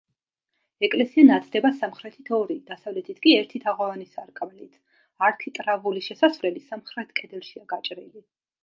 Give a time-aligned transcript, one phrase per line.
[0.85, 4.83] ეკლესია ნათდება სამხრეთით ორი, დასავლეთით კი ერთი თაღოვანი სარკმლით;
[5.31, 8.29] არქიტრავული შესასვლელი სამხრეთ კედელშია გაჭრილი.